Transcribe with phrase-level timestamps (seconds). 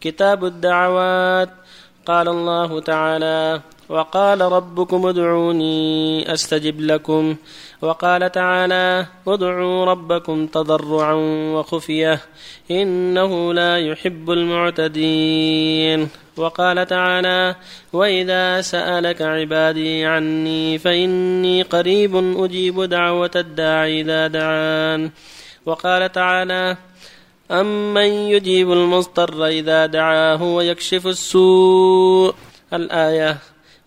[0.00, 1.48] كتاب الدعوات.
[2.06, 7.36] قال الله تعالى وقال ربكم ادعوني أستجب لكم.
[7.82, 11.14] وقال تعالى ادعوا ربكم تضرعا
[11.54, 12.20] وخفية
[12.70, 16.08] إنه لا يحب المعتدين.
[16.36, 17.54] وقال تعالى
[17.92, 25.10] وإذا سألك عبادي عني فإني قريب أجيب دعوة الداعي إذا دعان.
[25.66, 26.76] وقال تعالى
[27.50, 32.34] أمن يجيب المضطر إذا دعاه ويكشف السوء.
[32.72, 33.38] الآية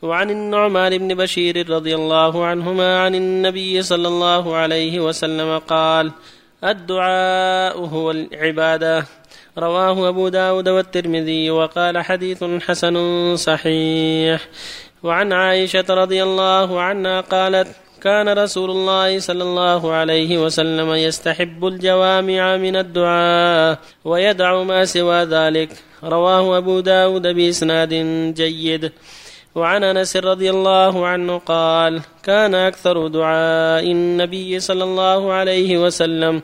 [0.02, 6.12] وعن النعمان بن بشير رضي الله عنهما عن النبي صلى الله عليه وسلم قال
[6.64, 9.06] الدعاء هو العبادة.
[9.58, 12.96] رواه أبو داود والترمذي وقال حديث حسن
[13.36, 14.48] صحيح.
[15.04, 17.68] وعن عائشة رضي الله عنها قالت
[18.04, 25.70] كان رسول الله صلى الله عليه وسلم يستحب الجوامع من الدعاء ويدع ما سوى ذلك.
[26.04, 27.94] رواه أبو داود بإسناد
[28.36, 28.92] جيد.
[29.56, 36.42] وعن أنس رضي الله عنه قال كان أكثر دعاء النبي صلى الله عليه وسلم.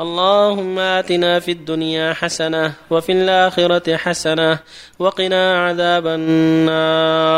[0.00, 4.58] اللهم آتنا في الدنيا حسنة وفي الآخرة حسنة
[4.98, 7.31] وقنا عذاب النار.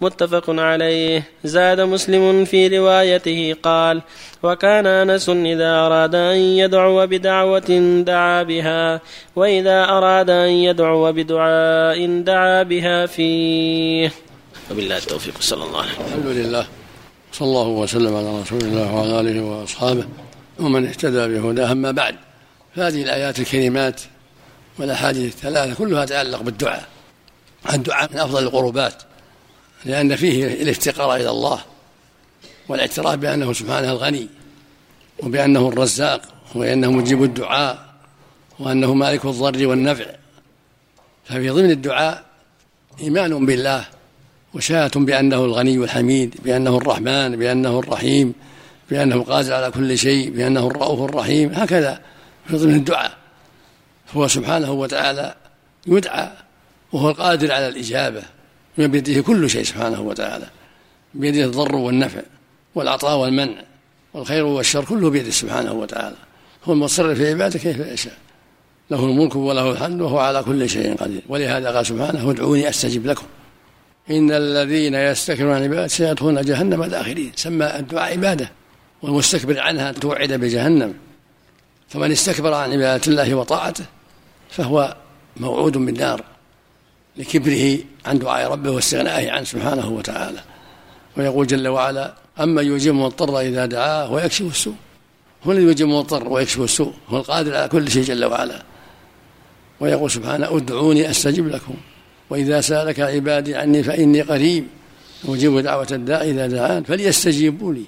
[0.00, 1.22] متفق عليه.
[1.44, 4.02] زاد مسلم في روايته قال
[4.42, 9.00] وكان أنس إذا أراد أن يدعو بدعوة دعا بها
[9.36, 14.12] وإذا أراد أن يدعو بدعاء دعا بها فيه.
[14.70, 16.06] وبالله التوفيق صلى الله عليه وسلم.
[16.06, 16.66] الحمد لله
[17.32, 20.04] صلى الله وسلم على رسول الله وعلى آله وأصحابه
[20.60, 21.72] ومن اهتدى بهداه.
[21.72, 22.14] أما بعد
[22.76, 24.00] فهذه الآيات الكريمات
[24.78, 26.84] والأحاديث الثلاثة كلها تتعلق بالدعاء.
[27.74, 29.02] الدعاء من أفضل القربات.
[29.84, 31.60] لأن فيه الافتقار إلى الله
[32.68, 34.28] والاعتراف بأنه سبحانه الغني
[35.22, 36.22] وبأنه الرزاق
[36.54, 37.86] وانه مجيب الدعاء
[38.58, 40.04] وأنه مالك الضر والنفع.
[41.24, 42.24] ففي ضمن الدعاء
[43.00, 43.84] إيمان بالله
[44.54, 48.34] وشهادة بأنه الغني الحميد بأنه الرحمن بأنه الرحيم
[48.90, 51.52] بأنه قادر على كل شيء بأنه الرؤوف الرحيم.
[51.52, 52.00] هكذا
[52.46, 53.16] في ضمن الدعاء.
[54.12, 55.34] هو سبحانه وتعالى
[55.86, 56.30] يدعى
[56.92, 58.22] وهو القادر على الإجابة.
[58.78, 60.46] بيده كل شيء سبحانه وتعالى
[61.14, 62.20] بيده الضر والنفع
[62.74, 63.62] والعطاء والمنع
[64.14, 66.16] والخير والشر كله بيده سبحانه وتعالى.
[66.64, 68.18] هو المصرف في عبادة كيف يشاء.
[68.90, 71.22] له الملك وله الحمد وهو على كل شيء قدير.
[71.28, 73.26] ولهذا قال سبحانه ادعوني أستجب لكم.
[74.10, 77.32] إن الذين يستكبرون عن عبادة سيدخلون جهنم داخلين.
[77.36, 78.50] سمى الدعاء عبادة
[79.02, 80.94] والمستكبر عنها توعد بجهنم.
[81.88, 83.84] فمن استكبر عن عبادة الله وطاعته
[84.50, 84.96] فهو
[85.36, 86.24] موعود بالنار.
[87.18, 90.40] لكبره عن دعاء ربه واستغنائه عنه سبحانه وتعالى.
[91.16, 94.74] ويقول جل وعلا أما يجيب المضطر إذا دعاه ويكشف السوء.
[95.44, 96.92] هو الذي يجيب المضطر ويكشف السوء.
[97.08, 98.62] هو القادر على كل شيء جل وعلا.
[99.80, 101.74] ويقول سبحانه أدعوني أستجب لكم.
[102.30, 104.66] وإذا سألك عبادي عني فإني قريب.
[105.28, 107.84] أجيب دعوة الداع إذا دعان فليستجيبوا لي.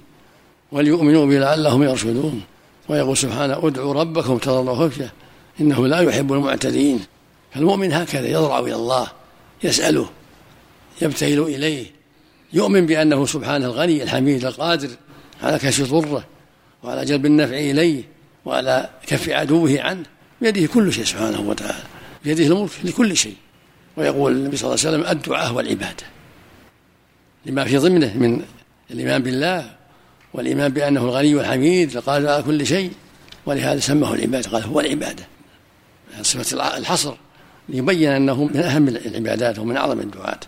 [0.72, 2.43] وليؤمنوا بي لعلهم يرشدون.
[2.88, 5.12] ويقول سبحانه أدعوا ربكم تضرعوا خفية
[5.61, 7.00] إنه لا يحب المعتدين.
[7.55, 9.18] فالمؤمن هكذا يضرع إلى الله.
[9.63, 10.11] يسأله
[11.03, 11.87] يبتهل إليه
[12.53, 14.91] يؤمن بأنه سبحانه الغني الحميد القادر
[15.43, 16.25] على كشف ضره
[16.83, 18.03] وعلى جلب النفع إليه
[18.45, 20.05] وعلى كف عدوه عنه.
[20.41, 21.85] بيده كل شيء سبحانه وتعالى
[22.25, 23.37] بيده الملك لكل شيء.
[23.97, 26.05] ويقول النبي صلى الله عليه وسلم الدعاء والعبادة
[27.47, 28.43] لما في ضمنه من
[28.91, 29.71] الإيمان بالله
[30.35, 32.93] والإيمان بأنه الغني الحميد القادر على كل شيء
[33.47, 35.27] ولهذا سماه العبادة قال هو العبادة.
[36.23, 37.15] صفة الحصر.
[37.69, 40.41] ليبين أنه من أهم العبادات ومن أعظم الدعاة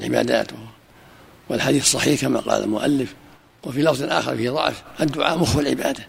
[0.00, 0.48] العبادات.
[1.48, 3.14] والحديث صحيح كما قال المؤلف
[3.62, 6.06] وفي لفظ آخر فيه ضعف الدعاء مخ العبادة.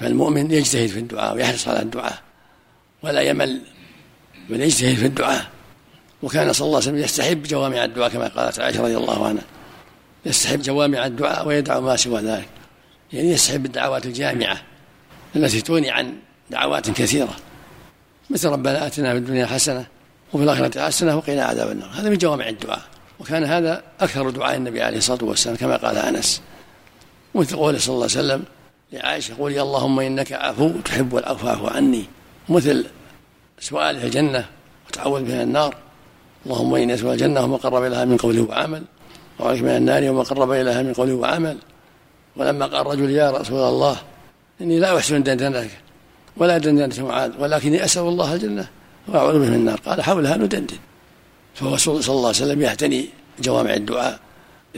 [0.00, 2.22] فالمؤمن يجتهد في الدعاء ويحرص على الدعاء
[3.02, 3.60] ولا يمل
[4.48, 5.46] بل يجتهد في الدعاء.
[6.22, 9.44] وكان صلى الله عليه وسلم يستحب جوامع الدعاء كما قالت عائشة رضي الله عنها.
[10.26, 12.48] يستحب جوامع الدعاء ويدعو ما سوى ذلك.
[13.12, 14.62] يعني يستحب الدعوات الجامعة
[15.36, 16.14] التي تغني عن
[16.50, 17.36] دعوات كثيرة.
[18.30, 19.86] مثل ربنا آتنا في الدنيا حسنة
[20.32, 21.88] وفي الآخرة حسنة وقنا عذاب النار.
[21.94, 22.82] هذا من جوامع الدعاء.
[23.20, 26.42] وكان هذا أكثر دعاء النبي عليه الصلاة والسلام كما قال أنس.
[27.34, 28.42] مثل قوله صلى الله عليه وسلم
[28.92, 32.04] لعائشة قولي اللهم إنك عفو تحب العفو فاعف عني.
[32.48, 32.86] مثل
[33.60, 34.44] سؤاله الجنة
[34.88, 35.76] وتعوذ من النار
[36.46, 38.82] اللهم إني اسال الجنة وما قرب إليها من قول وعمل
[39.38, 41.58] وعليك من النار وما قرب إليها من قول وعمل.
[42.36, 43.96] ولما قال الرجل يا رسول الله
[44.60, 45.70] إني لا أحسن دندنك
[46.36, 48.66] ولا دندنة معاذ ولكني أسأل الله الجنة
[49.08, 49.80] وأعوذ به من النار.
[49.86, 50.76] قال حولها ندندن.
[51.54, 53.08] فهو صلى الله عليه وسلم يعتني
[53.40, 54.18] جوامع الدعاء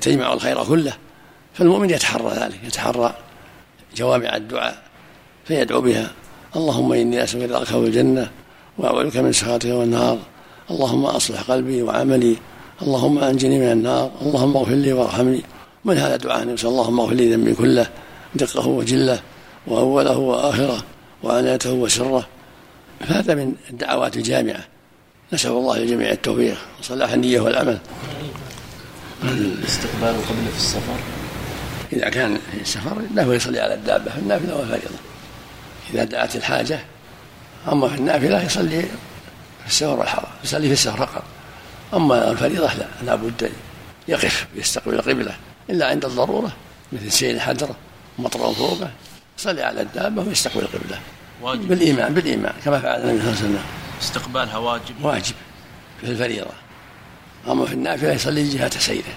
[0.00, 0.92] تجمع الخير كله
[1.54, 3.14] فالمؤمن يتحرى ذلك يتحرى
[3.96, 4.82] جوامع الدعاء
[5.44, 6.10] فيدعو بها.
[6.56, 8.30] اللهم إني أسألك رضاك والجنة
[8.78, 10.18] وأعوذ بك من سخطك والنار.
[10.70, 12.36] اللهم أصلح قلبي وعملي.
[12.82, 14.10] اللهم أنجني من النار.
[14.22, 15.42] اللهم اغفر لي وارحمني.
[15.84, 17.86] من هذا دعاء؟ يقول اللهم اغفر لي ذنبي كله
[18.34, 19.20] دقه وجله
[19.66, 20.82] وأوله وآخره.
[21.22, 22.26] وعناته وسره
[23.00, 24.64] فهذا من الدعوات الجامعة.
[25.32, 27.78] نسأل الله للجميع التوفيق وصلاح النية والعمل
[29.24, 30.96] الاستقبال قبل في السفر؟
[31.92, 34.94] إذا كان في السفر له يصلي على الدابة في النافلة والفريضة
[35.94, 36.80] إذا دعت الحاجة
[37.72, 38.82] أما في النافلة يصلي
[39.62, 41.24] في السفر والحرم يصلي في السفر فقط.
[41.94, 43.50] أما الفريضة لا لابد
[44.08, 45.36] يقف يستقبل القبلة
[45.70, 46.52] إلا عند الضرورة
[46.92, 47.76] مثل سيل الحدرة
[48.18, 48.90] مطر فوقه.
[49.38, 51.00] يصلي على الدابة ويستقبل القبلة.
[51.42, 51.68] واجب.
[51.68, 53.64] بالإيمان بالإيمان كما فعل النبي صلى الله عليه وسلم.
[54.00, 55.34] استقبالها واجب؟ واجب.
[56.00, 56.50] في الفريضة.
[57.48, 59.14] أما في النافلة يصلي جهة سيره.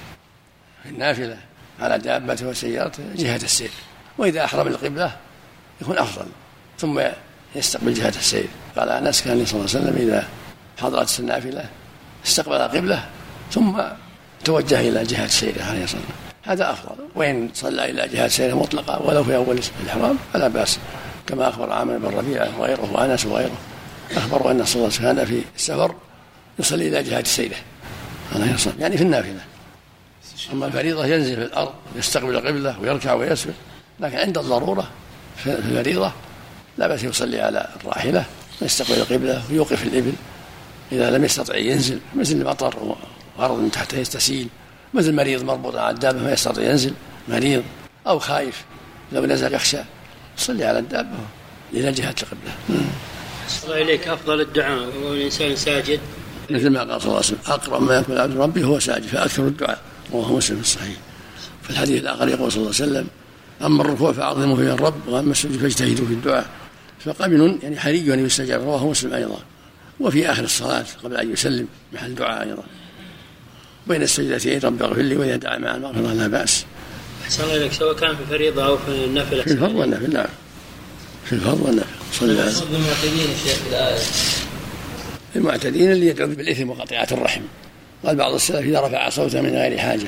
[0.83, 1.37] في النافلة
[1.79, 3.69] على دابته وسيارته جهة السير.
[4.17, 5.15] وإذا أحرم القبلة
[5.81, 6.25] يكون أفضل.
[6.79, 7.01] ثم
[7.55, 8.47] يستقبل جهة السير.
[8.77, 10.27] قال أنس كان صلى الله عليه وسلم إذا
[10.77, 11.65] حضرت النافلة
[12.25, 13.09] استقبل القبلة
[13.51, 13.81] ثم
[14.43, 16.24] توجه إلى جهة سيره عليه الصلاة والسلام.
[16.45, 16.95] هذا أفضل.
[17.15, 20.79] وإن صلى إلى جهة سيرة مطلقة ولو في أول الإحرام فلا بأس.
[21.27, 23.57] كما أخبر عامر بن ربيعة وغيره وأنس وغيره.
[24.11, 25.95] أخبروا أن صلى الله عليه وسلم كان في السفر
[26.59, 29.39] يصلي إلى جهة الصلاة يعني في النافلة.
[30.53, 33.53] أما الفريضة ينزل في الأرض يستقبل القبلة ويركع ويسجد.
[33.99, 34.87] لكن عند الضرورة
[35.37, 36.11] في الفريضة
[36.77, 38.25] لا بأس يصلي على الراحلة
[38.61, 40.13] ويستقبل القبلة ويوقف الإبل.
[40.91, 42.95] إذا لم يستطع ينزل مثل المطر
[43.37, 44.47] وأرض من تحته يستسيل.
[44.95, 46.93] مثل مريض مربوط على الدابة ما يستطيع ينزل.
[47.27, 47.63] مريض
[48.07, 48.63] أو خايف
[49.11, 49.77] لو نزل يخشى
[50.37, 51.17] يصلي على الدابة
[51.73, 52.81] إلى جهة القبلة.
[53.63, 55.99] الله إليك أفضل الدعاء والإنسان ساجد.
[56.49, 59.47] مثل ما قال صلى الله عليه وسلم أقرب ما يكون عبد ربه هو ساجد فأكثر
[59.47, 59.81] الدعاء
[60.13, 60.95] رواه مسلم في الصحيح.
[61.63, 63.07] في الحديث الآخر يقول صلى الله عليه وسلم
[63.61, 66.45] أما الركوع فأعظموا فيه الرب وأما السجود فاجتهدوا في الدعاء.
[66.99, 69.39] فقبل يعني حري أن يستجاب رواه مسلم أيضا.
[69.99, 72.63] وفي آخر الصلاة قبل أن يسلم محل دعاء أيضا.
[73.87, 76.65] بين السجدتين رب اغفر لي دعا مع المغفرة لا بأس.
[77.23, 80.25] أحسن الله سواء كان في الفريضة أو في النافلة في الفرض والنافل نعم.
[81.25, 83.99] في الفرض والنافل صلى الله عليه وسلم المعتدين شيخ الآية.
[85.35, 87.41] المعتدين اللي يدعو بالإثم وقطيعة الرحم.
[88.05, 90.07] قال بعض السلف إذا رفع صوته من غير حاجة.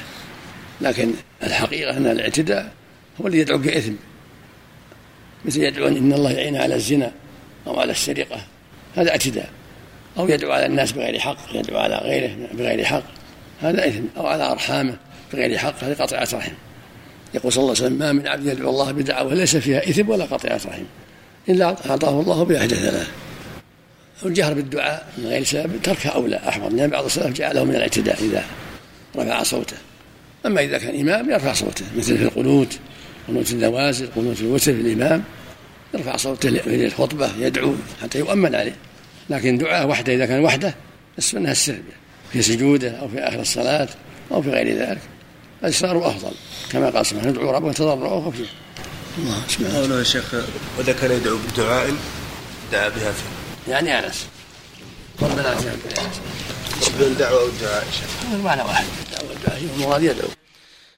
[0.81, 1.13] لكن
[1.44, 2.73] الحقيقة أن الاعتداء
[3.21, 3.94] هو الذي يدعو بإثم.
[5.45, 7.12] مثل يدعو إن الله يعين على الزنا
[7.68, 8.41] أو على السرقة.
[8.95, 9.50] هذا اعتداء.
[10.18, 13.03] أو يدعو على الناس بغير حق يدعو على غيره بغير حق.
[13.62, 14.98] هذا إثم أو على أرحامه
[15.33, 16.54] بغير حق هذه قطيعة رحم.
[17.33, 20.25] يقول صلى الله عليه وسلم ما من عبد يدعو الله بدعوة ليس فيها إثم ولا
[20.25, 20.83] قطيعة رحم
[21.50, 23.07] إلا أعطاه الله بإحدى ثلاث.
[24.25, 28.44] الجهر بالدعاء من غير سبب تركه أولى أحمد لأن بعض السلف جعله من الاعتداء إذا
[29.15, 29.77] رفع صوته.
[30.45, 32.80] أما إذا كان إمام يرفع صوته مثل في القنوت
[33.27, 35.24] قنوت النوازل قنوت الوتر الإمام
[35.94, 38.75] يرفع صوته في الخطبة يدعو حتى يؤمن عليه.
[39.30, 40.75] لكن دعاء وحده إذا كان وحده
[41.18, 41.80] السنة السر
[42.31, 43.89] في سجوده أو في آخر الصلاة
[44.31, 45.01] أو في غير ذلك.
[45.63, 46.31] الإسرار أفضل
[46.71, 48.45] كما قال سبحانه ندعو ربه تضرعا وخفيا
[49.18, 50.33] الله سبحانه قوله يا شيخ
[50.77, 51.94] وإذا كان يدعو بدعاء
[52.71, 53.71] دعا بها فيه.
[53.71, 54.25] يعني أنس.
[55.21, 55.75] ربنا اتنا
[57.00, 58.85] بين دعوة والدعاء يا شيخ؟ المعنى واحد.
[59.06, 60.27] الدعوة والدعاء المراد يدعو.